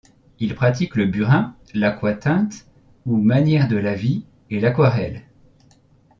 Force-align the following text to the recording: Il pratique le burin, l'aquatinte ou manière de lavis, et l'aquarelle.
Il 0.39 0.55
pratique 0.55 0.95
le 0.95 1.05
burin, 1.05 1.55
l'aquatinte 1.75 2.65
ou 3.05 3.17
manière 3.17 3.67
de 3.67 3.77
lavis, 3.77 4.25
et 4.49 4.59
l'aquarelle. 4.59 5.25